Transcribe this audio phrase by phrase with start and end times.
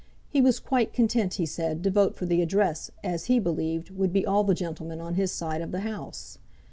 [0.31, 4.11] He was quite content, he said, to vote for the Address, as, he believed, would
[4.11, 6.39] be all the gentlemen on his side of the House.